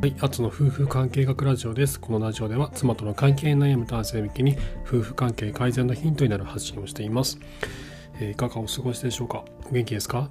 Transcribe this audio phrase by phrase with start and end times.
[0.00, 2.00] はい、アツの夫婦関係学ラジオです。
[2.00, 4.56] このラジオでは妻との関係に悩む男性向けに
[4.86, 7.38] 夫婦関係改善のヒントになる発信をしています。
[8.18, 9.44] えー、いかがお過ごしでしょうか？
[9.68, 10.30] お元気ですか？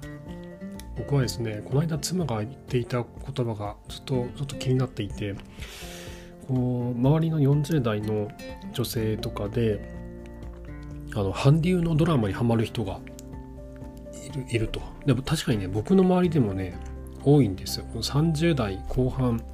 [0.98, 5.36] 僕はですね、この間妻が言っていた言葉がずっとちょっと気になっていて、
[6.48, 8.28] こう周りの40代の
[8.72, 9.88] 女性とかで、
[11.14, 12.98] あの韓流のドラマにハマる人が
[14.26, 14.82] いるいると。
[15.06, 16.76] でも確かにね、僕の周りでもね、
[17.22, 17.84] 多いんですよ。
[17.94, 19.44] 30代後半、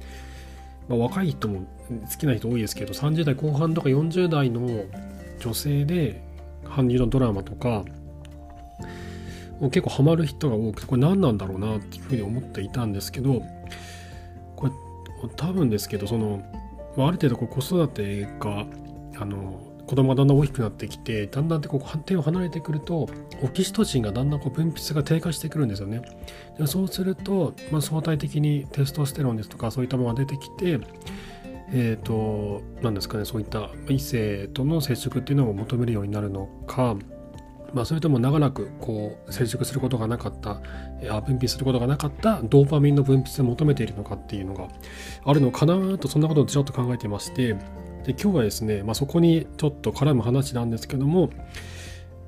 [0.87, 1.61] まあ、若い人も
[2.09, 4.85] 好きな人多いですけど、30代後半とか40代の
[5.39, 6.23] 女性で
[6.63, 7.83] 韓流のドラマとか、
[9.61, 13.41] 結構ハマる人が多くて、これ何なんだろうなっていうふうに思っていたんですけど、
[14.55, 14.71] これ
[15.35, 16.43] 多分ですけど、その
[16.97, 18.65] ま、ある程度こう子育てが、
[19.19, 23.09] あの、子供がだんだん大きくなってきてだんだんこう手を離れてくると
[23.41, 26.01] オキシトシンがだんだんこう分泌が低下してくるんですよね。
[26.59, 30.79] でそうすると、まあ、相対的にテストステロンですとかそういったものが出てきて
[31.71, 36.95] えっ、ー、と何ですかねそういった異性との接触っていうのを求めるようになるのか
[37.73, 40.61] まあ、それとも長らくこう接触することがなかった
[41.09, 44.67] あ分泌することがなかったドーパミンの分泌を求めているのかっていうのが
[45.25, 47.55] あるのかなとそんなことをちょっと考えてまして
[48.07, 51.29] で今日はですね、まあ、そこにちょっと絡む話なんですけども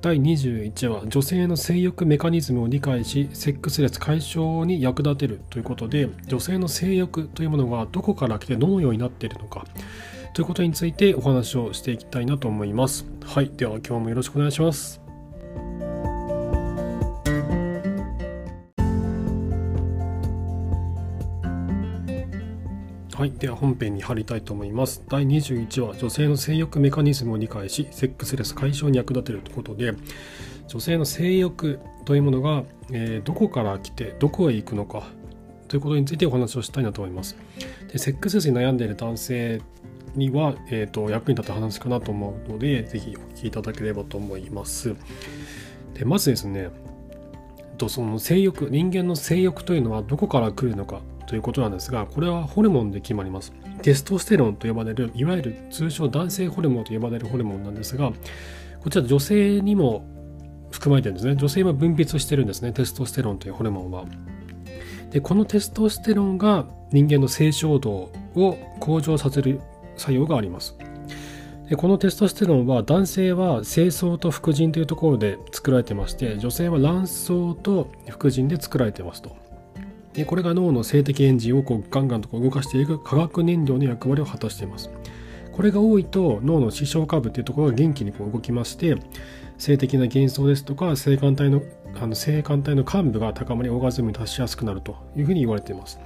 [0.02, 9.64] 第21話女性の性欲メカニズムを理解しセックスレス解消に役立てるということで女性の性欲というものがどこから来てどのようになっているのか
[10.34, 13.06] ということについてお話をしていきたいなと思います。
[13.24, 15.00] はいでは今日もよろしくお願いします。
[23.20, 23.32] はい。
[23.32, 25.04] では本編に入りたいと思います。
[25.06, 29.92] 第21話、女性の性欲メカニズムを理解し、セックスレス解消に役立てるということで、
[30.68, 35.02] 女性の性欲というものが、えー、どこから来て、どこへ行くのか
[35.68, 37.36] ということについてお話をしたいなと思います。
[37.92, 39.60] でセックスレスに悩んでいる男性
[40.14, 44.96] には、えーと、役に立つ話かなと思うので、ぜひお聞きいただければと思います。
[45.92, 46.70] でまずですね、
[47.76, 53.52] とその性欲人間の性欲というのはどこから来るのかということなんですが、これはホルモンで決まります。
[53.82, 58.10] テストステロンと呼ばれる、いわゆる通称男性ホルモンと呼ばれるホルモンなんですが、
[58.80, 60.04] こちら女性にも
[60.72, 61.36] 含まれてるんですね。
[61.36, 64.06] 女性は分泌してるんですね、テストステロンというホルモンは。
[65.12, 69.60] で、このテストステロンが人間の性衝動を向上させる
[69.96, 70.76] 作用があります。
[71.68, 79.36] でこのテストステロンは男性は精巣と副腎というところで作られてまして女性は卵巣と副腎で作られてますと。
[80.12, 84.90] でこれが脳の性的エンジンをこうガンガンとこう動かしていく化学燃料の役割を果たしています。
[85.52, 88.96] これが多いと脳の視床下部っていうところが元気にこう動きまして
[89.58, 91.62] 性的な幻想ですとか性感帯の
[92.00, 95.98] あの性感帯の幹部が高まりオーガズムに達しやすくなるというふうに言われています。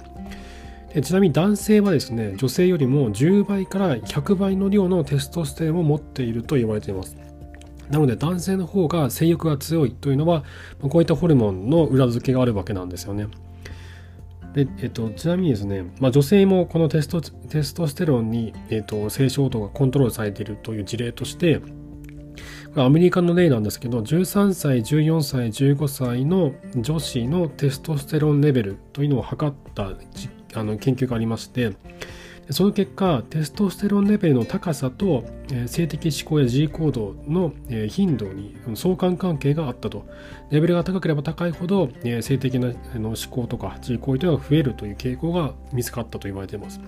[0.93, 7.15] でちなみに男性はですね女性よりも10倍から100倍の量のテストステロンを持っていると言われています。
[7.89, 10.43] なので男性の方が性欲が強いというのは
[10.81, 13.27] こういったホルモンの裏付けがあるわけなんですよね。
[14.55, 21.61] で、えっと、ちなみにですね、まあ、女性もこのテストテストステロンに、えっと、性衝動がコントロールされているという事例として、
[22.77, 29.91] アメリカの例なんですけど、13歳、14歳、15歳の女子のテストステロンレベルというのを測った
[30.53, 31.73] あの研究がありまして、
[32.51, 35.23] その結果、テストステロンレベルの高さと、
[35.65, 37.53] 性的思考や自 G 行動の、
[37.89, 40.05] 頻度に相関関係があったと。
[40.51, 41.89] レベルが高ければ高いほど、
[42.21, 46.79] 性的な思考とか G 行為というのが増えるという傾向が見つかったと言われています。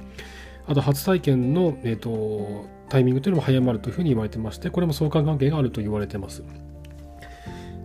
[0.68, 6.42] あと、初体験の、えーとタイミングというのも早まるというふうに言われてまして、これも相関関係があると言われています。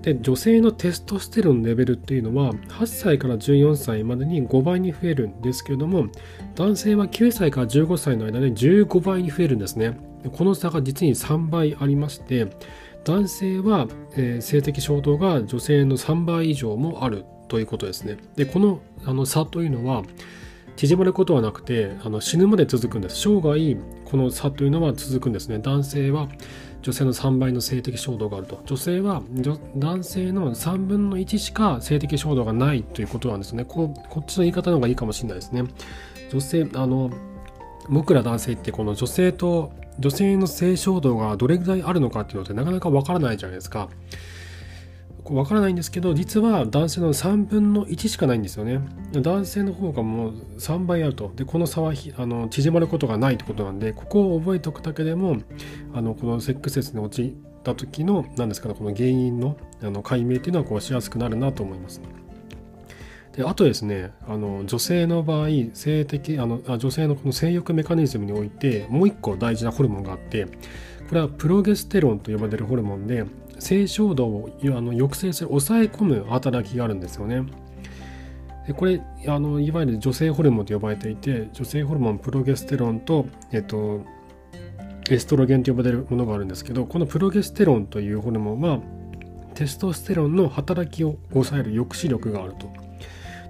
[0.03, 6.07] で女性のテストステロンレベルっていうのは8歳から14歳までに5倍に増えるんですけれども
[6.57, 9.99] 男性は9歳から15歳の間で15倍に増えるんですね。
[10.37, 12.49] この差が実に3倍ありまして
[13.05, 18.19] 男性は、えー、性的衝動が女性の3倍以上もあるということですね。
[18.37, 20.03] でこのあの差というのは
[20.77, 23.17] 縮まることはなくてあの死ぬまで続くんです。
[23.17, 25.59] 生涯この差というのは続くんですね。
[25.59, 26.29] 男性は
[26.83, 28.61] 女性の3倍の性的衝動があると。
[28.67, 29.23] 女性は
[29.77, 33.65] 男性の3分の1しか性的衝動がないということなんですね。
[33.65, 35.65] ここっちの言い方の方がいいかもしれないですね。
[36.31, 37.11] 女性あの
[37.89, 43.89] 僕ら男性ってこの女性と女性の性衝動がどれぐらいあるのかっていうのってなかなかわからないじゃないですか。
[45.25, 48.81] わからないんですけど実は男性の3分の1しかないんですよね。
[49.13, 51.33] 男性の方がもう3倍あると。
[51.37, 55.37] でこの差はあの縮まることがないってことなんでここを覚えておくだけでも
[55.95, 62.01] あのこのセックスレスに陥った時の何ですかねこの原因のあの解明っていうのはこうしやすくなるなと思います。
[63.37, 70.47] であとですねあの女性の場合性的あのあ女性のこの性欲メカニズムにおいてもう一個大事なホルモンがあって
[71.09, 73.25] これはプロゲステロンと呼ばれるホルモンで
[73.63, 77.45] 性衝動をあの抑制する抑え込む働きがあるんですよね。
[78.67, 84.03] でこれあのいわゆる女性ホルモンと呼ばれていて女性ホルモンプロゲステロンと、えっと、
[85.11, 88.79] エストロゲンと呼ばれるものがあるんですけどこのプロゲステロンというホルモンは
[89.55, 92.71] テストステロンの働きを抑える抑止力があると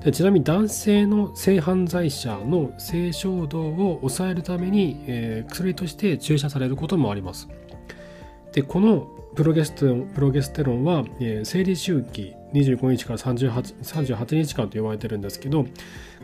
[0.02, 7.48] でちなみに男性の性犯罪者の性衝動を抑えるために、えー、薬として注射されることもあります
[8.52, 13.50] でこのプロゲステロンプロゲステロンは、えー、生理周期25日から 38,
[13.80, 15.64] 38日間と呼ばれてるんですけど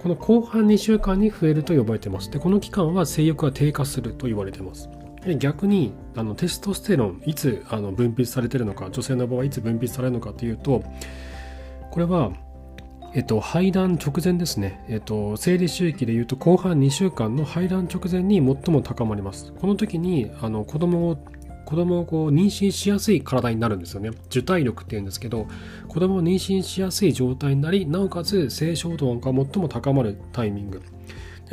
[0.03, 2.31] この後半2週間に増えると呼ばれてます。
[2.31, 4.89] でこの期間は性欲が低下すると言われてます。
[5.39, 10.85] 逆にあのテストステロンいつあの分泌されてるのか女性の場合いつ分泌されるのかというと
[11.91, 12.31] これは
[13.15, 19.53] えっと、排卵直前ですね、えっと、生理周期でいうと後半2週間の排卵直前に最も高まります。
[19.53, 21.19] この時にあの子供を
[21.69, 24.09] 子供をこう妊娠しやすい体になるんですよね。
[24.29, 25.49] 受胎力っていうんですけど、
[25.87, 30.81] 子供を妊娠しやすい状態になり、なおかつ性衝動が最も高まるタイミング。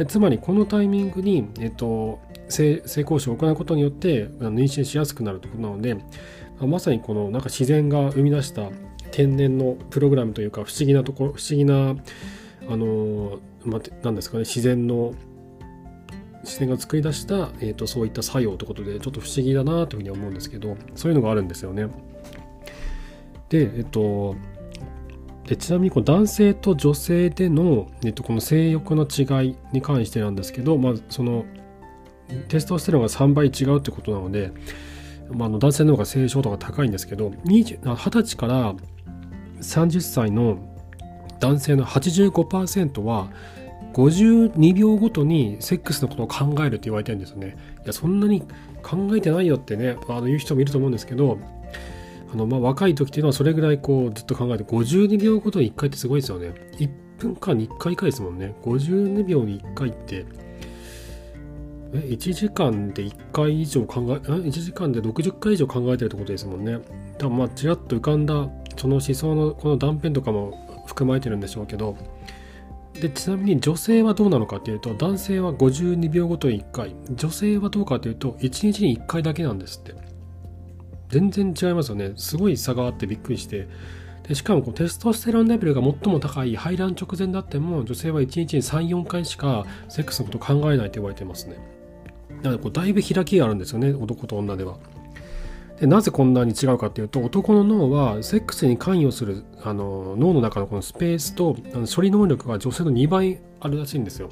[0.07, 5.97] つまりこのタイミングに、えっと、性交渉を行うことによって妊娠しやすくなるということなので、
[6.61, 8.69] まさにこのなんか自然が生み出した
[9.11, 11.93] 天然のプログラムというか不思議なところ、不思議な、
[12.69, 15.13] あの、まあ、なんですかね、自然の
[16.45, 21.87] 視点が作り出した、えーと、そういった作用ということでちょっと不思議だなというふうに思うんですけどそういうのがあるんですよね。
[23.49, 24.35] で、えっ、と
[25.47, 31.45] でちなみにこう男性と女性での、えっ、と、この性欲の違いに関してなんですけど、まあ、その
[32.47, 34.51] テストステロンが3倍違うってことなので、
[35.31, 38.73] まあ、の男性の方が性衝動が高いんですけど 20, 20歳から
[39.61, 40.57] 30歳の
[41.39, 43.29] 男性の85%は
[43.95, 47.55] 52秒ごとにセックスのことを考えるって言われてるんですよね。
[47.85, 48.41] いや、そんなに
[48.83, 51.39] 考えてないよってね、あの言う人もいると思うんですけど、
[52.33, 56.53] あのまあ、若い時っていうのはそれぐらいこうずっと考えて、52秒ごとに1回ってすごいですよね。
[56.77, 56.89] 1
[57.19, 58.53] 分間に1回回ですもんね。
[58.63, 60.25] 52秒に1回って、
[61.93, 66.79] え、1時間で1回以上考え、1時間で60回以上考えてるってことですもんね。
[67.17, 71.95] 多分まあ、ちらっと浮かんだ、その思想のこの断片とかも含まれてるんでしょうけど、
[73.01, 80.15] でちなみに女性はどうなのかというと男性は52秒ごとに1回女性はどうかというと1日に1回だけなんですって。
[81.09, 82.13] 全然違いますよね。
[82.15, 83.67] すごい差があってびっくりして。
[84.27, 91.57] でしかもこうテストステロンレベルが最も高い排卵直前であっても女性は1日に34回しかセックスのこと考えないと言われてますね。
[92.41, 93.93] なのでこうだいぶ開きがあるんですよね。
[93.93, 94.77] 男と女では。
[95.79, 104.29] でなぜこんなに違うかっていうと男の脳はセックスに関与するあの脳の中のこのスペースとあの処理能力が女性の2倍あるらしいんですよ。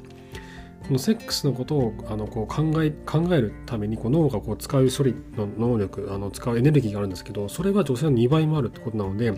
[0.86, 9.32] このセックスのことをあのこう考え考えるためにこう脳がこう使う処理の能力あの使うエネルギーがあるんですけどそれは女性の2倍もあるってことなので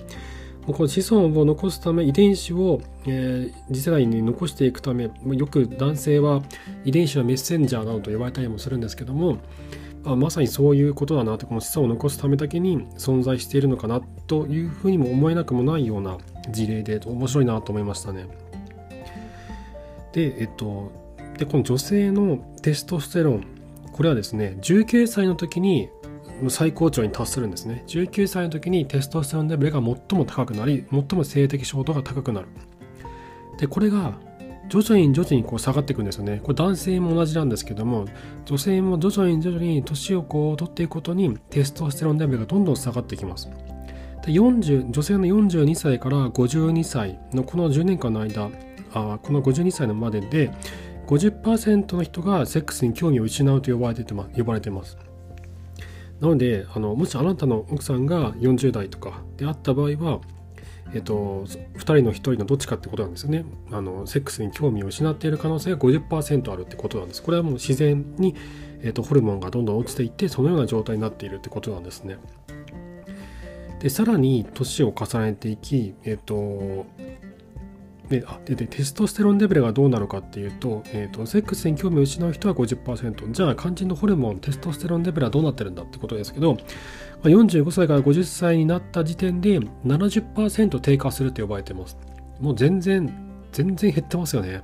[0.66, 6.42] この子孫を残すため遺伝子を、えー、次世代に残していくためよく男性は
[6.84, 9.38] 遺伝子のメッセンジャーなどと呼ばれたりもするんですけども
[10.06, 16.18] あまさにそういうことだなってこの子孫を残すためだけに存在しているのかなというふうにも思えなくもないような
[16.50, 18.26] 事例で面白いなと思いましたね。
[20.12, 20.92] で、えっと、
[21.38, 23.44] でこの女性のテストステロン
[23.92, 25.90] これはですね19歳の時に
[26.48, 32.48] 最高潮に達するんですね19歳の時にテストステロンレベルが最も高くなり最も性的衝動が高くなる
[33.58, 34.18] でこれが
[34.68, 36.40] 徐々に徐々にこう下がっていくんですよね。
[36.42, 38.06] これ男性も同じなんですけども、
[38.44, 43.48] 女性も徐々に徐々に年をこう取っていくことにテストステロンレベルがどんどん下がってきます。
[44.24, 48.50] で40女性の42歳から52歳のこの10年間の間、
[48.92, 50.50] あこの52歳のまでで
[51.06, 54.98] 50%の人がセックスに興味を失うと呼ばれてて、ま、呼ばれてます。
[56.20, 60.20] なのであの、もしあなたの奥さんが40代とかであった場合は、
[60.94, 63.44] えっと、2人の1人のどっちかってことなんですよね。
[63.70, 67.22] あのセックスに興味を失っている可能性が50%あるってことなんです。
[67.22, 68.34] これはもう自然に、
[68.82, 72.18] えっと、ホルモンがどんどん落ちていってそのような状態になっているってことなんですね。
[73.80, 76.86] でさらに年を重ねていき、えっと、
[78.08, 86.56] であででテストステロンレベルがどうなのかっていうと,、えーと、セックスに興味を失う人は50%じゃあ肝心のホルモンテストステロンレベルはどうなってるんだってことですけど
[87.22, 91.96] 45歳から50歳になった時点で70%低下すると呼ばれてます。
[92.40, 93.12] もう全然
[93.52, 94.62] 全然減ってますよね。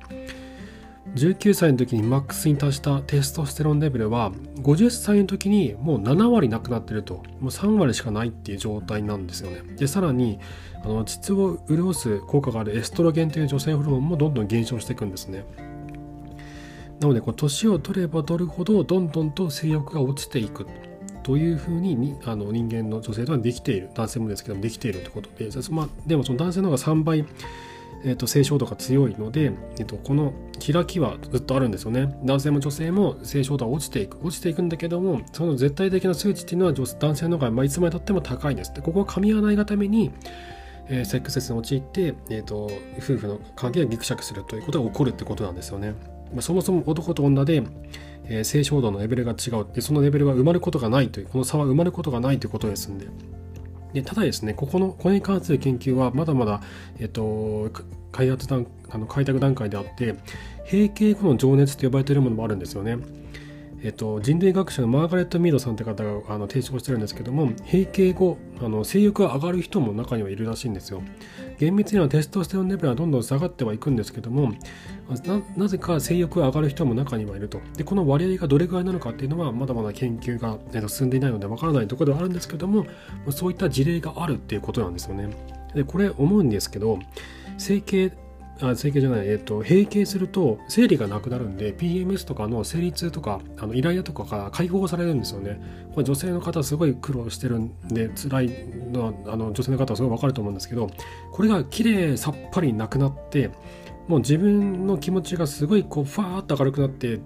[1.15, 4.33] 19歳の時にマックスに達したテストステロンレベルは
[4.63, 7.17] 50歳の時にもう7割なくなってると。
[7.17, 9.63] もう3割しかないっていう状態なんですよね。
[9.77, 10.39] でさらに
[10.85, 15.45] あの膣を潤す効果があるエストロゲンという女性ホルモンもどんどん減少していくんですね。
[17.01, 20.67] なのでこう年を取れば取るほどどんどんと性欲が落ちていく。
[21.23, 23.91] というふうににあの人間の女性とはできている。
[23.95, 27.25] 男性もですけどもできているということで、まあ、でもその男性の方が3倍
[28.05, 30.33] えーと、性衝動が強いので、えーと、この
[30.65, 32.15] 開きはずっとあるんですよね。
[32.25, 34.19] 男性も女性も性衝動は落ちていく。
[34.23, 40.11] 落ちていくんだけどもその絶対的な数値っていうのは男性の方が、まあ、いつまでたっても高いですでここは噛み合わないがために、
[40.89, 45.95] えー、セックスに陥って、えーと、夫婦の関係がぎくしゃくするということが起こるってことなんですよね、
[46.41, 47.63] そもそも男と女で
[48.25, 53.07] えー、性衝動のレベルが違うでそのレベルは埋まることがないというこの差は埋まることがないということですんで
[53.93, 56.63] でただですねここのこれに関する研究はまだまだ、
[56.99, 57.71] えっと、
[58.11, 60.15] 開発段あの開拓段階であって
[60.71, 62.99] 閉経後の情熱と呼ばれているものもあるんですよね。
[63.85, 71.03] えっと、人類学者のマーガレット・ミードさんって方があの提唱してるんですけども閉経後あの性欲が上がる人も中にはいるらしいんですよ。
[71.59, 74.53] 厳密にはテストステロンレベルはどんどん下がってはいくんですけども
[75.57, 77.61] なぜか性欲が上がる人も中にはいると。
[77.77, 82.87] でこの割合がどれぐらいなのかっていうのはまだまだ研究がえ進んでいないのでわからないところではあるんですけども
[83.31, 85.29] そういった事例があるっていうことなんですよね。
[85.75, 86.99] でこれ思うんですけど
[87.59, 88.13] 整形
[88.61, 95.61] あ整形じゃない、えっ、と、閉経すると生理がなくなるんで、PMS とかの生理痛とか、あのイライラとかが解放されるんですよね。
[95.95, 98.51] これ女性の方すごい苦労してるんで、辛い
[98.93, 100.91] のは、あの女性の方はすごいわかると思うんですけど、
[101.33, 103.51] これが綺麗さっぱりなくなって、
[104.09, 107.21] もう自分の気持ちがすごいこう、ファーっと明るくなって、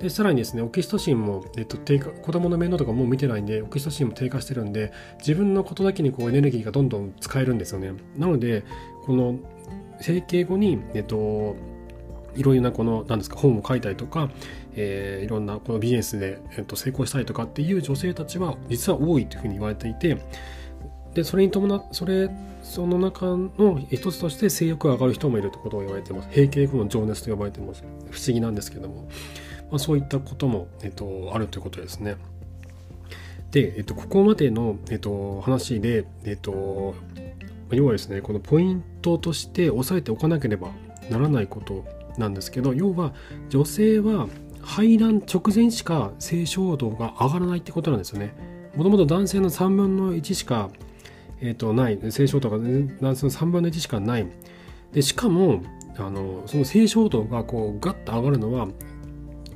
[0.00, 7.92] で、さらにですね、オキシトシンも、えっと、低下、子供の面倒とかもう見てないんで、オキシトシンも低下してるんで、自分のことだけにこうエネルギーがどんどん使えるんですよね。
[8.18, 8.64] なので、
[9.06, 9.38] この
[10.00, 11.56] 整形後に、えっと、
[12.34, 14.30] いろいろなこの何ですか本を書いたりとか、
[14.74, 20.18] えー、いろんなこのビジネスで、えっと、成功したりとかっていう女性たちは実は多いというふうに言われていて
[21.14, 22.30] でそれに伴それ
[22.62, 26.28] その中の一つとして性欲が上がる人もいるということを言われています。
[26.30, 27.84] 閉経後の情熱と呼ばれています。
[28.10, 29.08] 不思議なんですけども、
[29.70, 32.16] まあ、そういったことも、えっと、あるということですね。
[33.52, 36.96] で、えっと、ここまでの、えっと、話で、えっと、
[37.70, 40.70] 要はですねこのポイントとして押さえておかなければ
[41.10, 41.84] ならないこと
[42.18, 43.12] なんですけど要は
[43.48, 44.28] 女性は
[44.62, 48.34] 排卵直前しか性衝動が上がらないってことなんですよね。
[48.74, 50.70] もともと男性の3分の1しか、
[51.40, 51.98] えー、とない。
[52.10, 54.26] 性衝動が男性の3分の1しかない。
[54.92, 55.62] でしかも
[55.96, 58.66] あのその性衝動がこうガッと上がるのは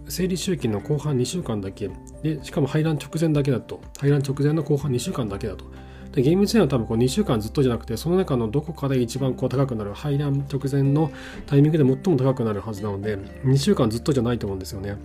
[0.08, 1.90] 生理周期の後半2週間だけ。
[2.22, 3.80] でしかも排卵直前だけだと。
[3.98, 5.64] 排卵直前の後半2週間だけだと。
[6.12, 11.10] で厳密には多分こう2週間ずっとじゃなくてその中のどこかで一番こう高くなる排卵直前の
[11.46, 14.96] タイミングで最も高くなるはずなので2週間ずっとじゃないと思うんですよね。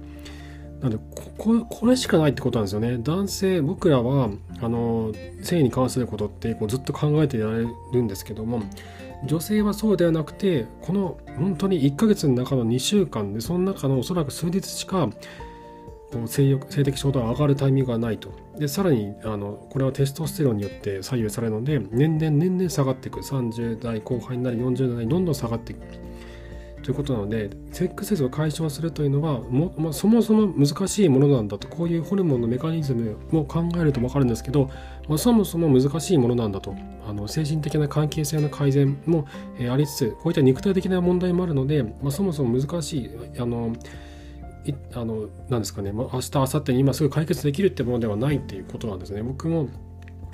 [0.81, 0.97] なので
[1.37, 2.97] ここれしかないってことなんですよね。
[2.97, 4.29] 男性僕らは
[4.61, 8.63] あの性に関することってこうずっと考えてやれるんですけども
[9.25, 15.09] 女性はそうではなくてこの本当に1ヶ月の中の2週間でその中のおそらく数日しか
[16.27, 18.31] 性欲性的衝動が上がるタイミングがないと。
[18.57, 25.81] でさらにあのこれはテストステロンによって左右されるので年々年々下がっていく30代後半になり40代にどんどん下がっていく。
[26.85, 31.67] ということなのでセックスレスを解消するというのはも、まあ、そもそも難しいものなんだと。
[31.67, 34.69] こういうホルモンのメカニズムも考えると分かるんですけど、
[35.07, 36.75] まあ、そもそも難しいものなんだと。
[37.07, 39.27] あの精神的な関係性の改善も、
[39.59, 43.73] え、ありつつこういった肉体的な問題もあるので、まあ、そもそも難しいあの
[44.93, 49.21] あのなんですかね、明日明後日に今すぐ解決できるってものではないっていうことなんですね。
[49.21, 49.69] 僕も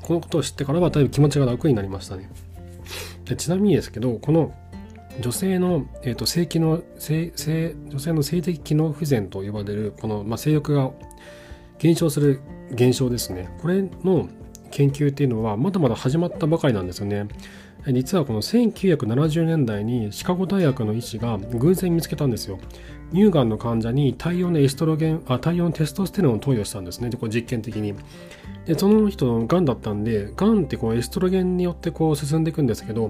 [0.01, 2.29] このことを知ってからはだいぶ気持ちが楽になりましたね。
[3.25, 4.53] でちなみにですけどこの
[5.19, 10.91] 女性の、えーと、性機能性性女性の性的機能不全と呼ばれるこの、まあ、性欲が
[11.79, 13.49] 減少する現象ですね。
[13.61, 14.29] これの
[14.71, 17.27] 研究っていうのはまだまだ始まったばかりなんですよね。
[17.87, 22.59] 実はこの1970年代にシカゴ大学の医師が偶然見つけたんですよ。
[23.13, 27.09] 乳がんの患者に大量のエストロゲンあ大量のテストステロンを投与したんですね。
[27.09, 27.95] でこれ実験的に。
[28.65, 33.09] でその人のがんだったんでがんってこうエストロゲンによってこう進んでいくんですけど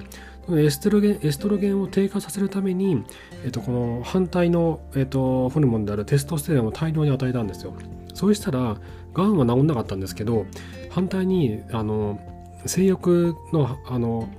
[0.50, 3.04] エストロゲンエストロゲンを低下させるために、
[3.44, 7.74] えっと、この反対の、えっと、ホルモンであるテストステロンを大量に与えたんですよ。
[8.14, 8.78] そうしたら
[9.14, 10.46] がんは治んなかったんですけど
[10.90, 12.20] 反対にあの
[12.66, 14.30] 性欲のあの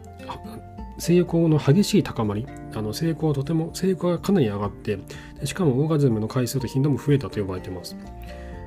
[0.99, 4.99] 性欲の激しい高まりあの性欲はとても性欲がかなり上がって
[5.45, 7.97] しかもオーガズムの回数と頻度も増えたと呼ばれています。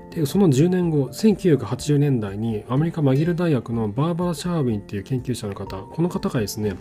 [0.10, 6.76] でその10年後1980年代にアメリカマギル大学のバーバラ・シャーウィンっていう研究者の方この方がですね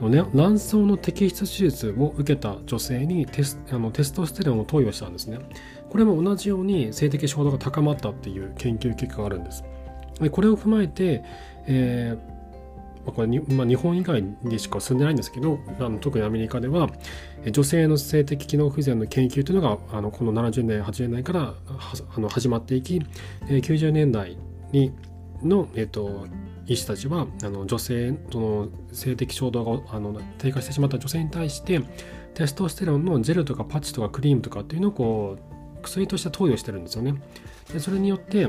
[0.00, 5.38] 卵巣の摘出手術を受けた女性にテスあのテストステロンを投与したんですね。
[5.88, 9.64] これも同じように性的衝動が高まったっていう研究結果があるんです。
[10.20, 11.22] でこれを踏まえて、
[11.66, 12.33] えー
[13.12, 16.88] これに、まあ、日本以外にしか進んでないんですけどあの特にアメリカでは
[17.50, 21.54] 女性の性的機能不全の研究というのがあのこの70年80年代から
[22.16, 23.00] あの始まっていき
[23.46, 24.36] 90年代
[24.72, 24.92] に
[25.42, 26.26] の、えっと、
[26.66, 31.82] 医師たちはあの女性その性的衝動があの低下してしまった女性に対して
[32.34, 37.14] テストステロンのジェルとかパッチとかクリームとかっていうのをこう薬として投与してるんですよね。
[37.72, 38.48] でそれによって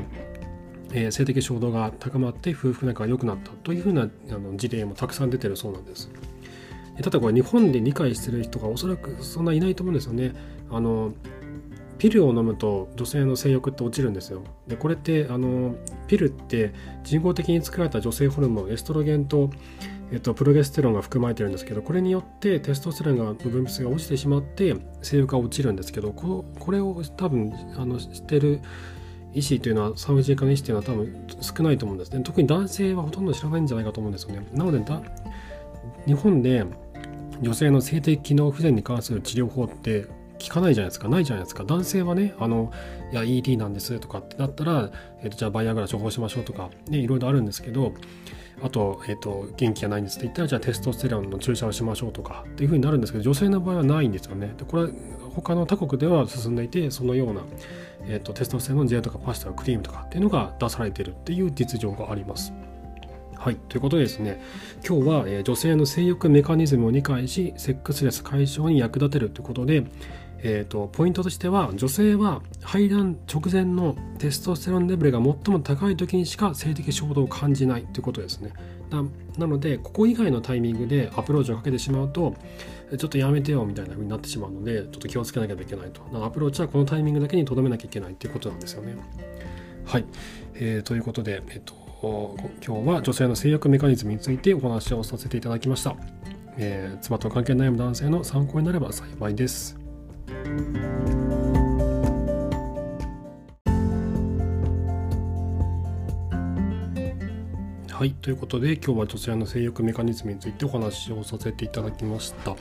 [0.92, 6.10] えー、性的衝動が高まって夫婦仲が良くなったというふうなあの事例もたくさん出てるそうなんです。
[7.02, 10.32] ただこれ日本で理解してる人がおそらくそんないないと思うんですよね。
[10.70, 11.12] あの
[11.98, 14.42] ピルを飲むと女性の性欲って落ちるんですよ。
[14.66, 15.74] でこれってあの
[16.06, 16.72] ピルって
[17.04, 19.50] 人工的に作られた女性ホルモンエストロゲンと、
[20.12, 28.60] えっと、プロゲステロンが含まれてるんですけどこれによってテストステロンの分泌が落ちてしまって性欲が落ちるんですけどここれを多分あの知ってる
[29.36, 32.12] 医師というのは産婦人科の医師というのは多分少ないと思うんです。
[32.12, 34.46] ね特に男性はほとんど知らないんじゃないかと思うんですよね。
[34.54, 35.02] なのでだ
[36.06, 36.64] 日本で
[37.42, 40.06] 女性の性的機能不全に関する治療法って
[40.38, 41.08] 聞かないじゃないですか。
[41.08, 41.64] ないじゃないですか。
[41.64, 42.72] 男性はねあの
[43.12, 44.90] いや ED なんですとかってなったら、
[45.22, 47.92] えーと、じゃあバイアグラ処方しましょうとか、ね、いろいろあるんですけど
[48.62, 54.54] あと,、えーと、元気がないんですって言ったらじゃあテストステロンの注射をしましょうとかっていうふうになるんですけど女性の場合はないんですよね。
[54.56, 54.88] でこれは
[55.34, 57.42] 他の他国では進んでいてそのような、
[58.08, 62.52] えーと、テストステロンジェルとかパスタクリームとかっていうのが出されてるっていう実情があります。
[63.36, 63.56] はい。
[63.56, 64.40] ということでですね、
[64.86, 69.84] 今日は、えー、女性の性欲メカニズムを理解し、セックスレス解消に役立てるということで、
[70.42, 78.52] えーと、ポイントとしては女性は排卵直前のテストステロンレベルが最も高い時にしか性的衝動を感じないということですね
[78.90, 82.34] なのでここ以外のタイミングでアプローチをかけてしまうと
[82.96, 86.02] ちょっとやめてよみたいな風になってしまうのでちょっと気をつけなきゃいけないと。
[86.24, 88.96] アプローチはこのタイミングだけにとどめなきゃいけないっていうことなんですよね。
[89.84, 90.04] はい、
[90.54, 91.74] えー、ということで、えっと、
[92.66, 95.96] 今日は女性の制約メカニズムについてお話をさせていただきました、
[96.56, 99.76] えー、妻と関係悩む男性の参考になれば幸いです。
[107.96, 112.54] はい、ということで今日は女性の性欲メカニズムについてお話をさせていただきました。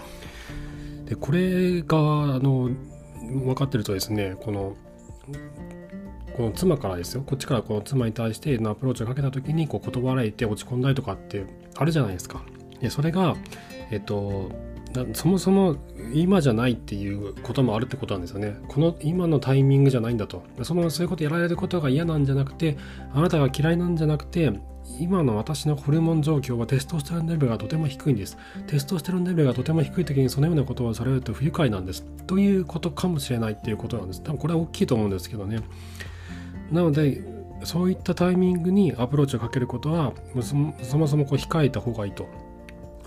[1.04, 2.00] でこれがあ
[2.40, 2.70] の
[3.22, 4.78] 分かってるとですねこの
[6.38, 11.46] この妻からですよこっちからこの妻に対してのアプローチをかけた時にこう断られて落ち込んだりとかって
[11.76, 12.42] あるじゃないですか。
[12.80, 13.36] でそれが
[13.92, 14.50] えっと
[15.12, 15.76] そもそも
[16.14, 18.56] 今じゃないっていうこともあるってことなんですよね。
[18.70, 20.44] この今のタイミングじゃないんだと。
[20.64, 22.78] そのそういうことやられることが嫌なんじゃなくて、
[23.14, 24.54] あなたが嫌いなんじゃなくて、
[25.00, 28.38] 今の私のホルモン状況はテストステロンレベルがとても低いんです。
[28.68, 32.04] テストステロンレベルがとても低い時にそのようなことをされると不愉快なんです。
[32.28, 34.22] ということかもしれないっていうことなんです。
[34.22, 35.60] 多分これは大きいと思うんですけどね。
[36.72, 37.24] なので、
[37.64, 42.28] そういったタイミングにアプローチをかけることは、そもそもこう控えた方がいいと。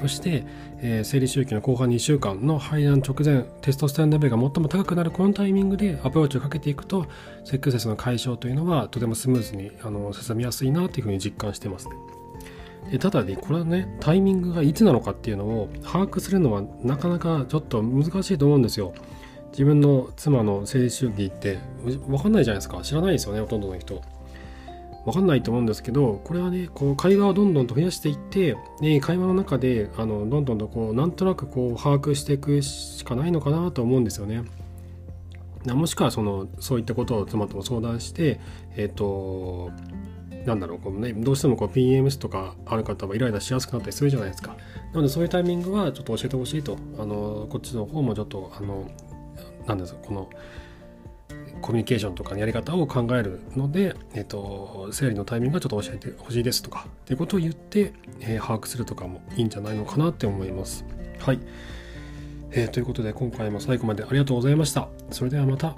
[0.00, 0.44] そして、
[0.80, 7.06] えー、生理周期の後半2週間の排卵直前テストステロンレベルが最も高くなるこのタイミングでアプローチをかけていくと
[7.44, 11.96] セックスレスの解消というのはとてもスムーズにあの進みやすいなというふうに実感してますね。
[12.92, 18.94] でただねこれはねタイミングがいつなのかっていうのを把握するのはなかなかちょっと難しいと思うんですよ。
[19.50, 24.00] 自分の妻の生理周期って分かんないじゃないですか知らないですよねほとんどの人。
[25.08, 34.44] 分かんないと思うんですけどこれはねこう会話をどんどんと増やしていって、ね、会話の中であのどんどんとこうなんとなくこう把握していくしかないのかなと思うんですよね。
[35.66, 38.38] もしくはそのそういったことを妻とも相談して
[38.76, 39.70] えっ、ー、と
[40.46, 44.56] なんだろうこう、ね、どうしてもこう PMS とかある方はイライラしやすくなったりするじゃないですか。
[44.92, 48.90] なのでそういうタイミングはちょっと教えてほしいとあのこっちの方もちょっとあの
[49.66, 50.30] なんですかこの
[51.62, 60.84] コミュニケーションとかのやり方を考えるので、えっ、ー、と、生理のタイミングがちょっと教えてほしいですとか、っていうことを言って、えー、把握するとかもいいんじゃないのかなって思います。
[61.18, 61.40] はい。
[62.50, 64.88] えー、ということで今回も最後までありがとうございました。
[65.10, 65.76] それではまた。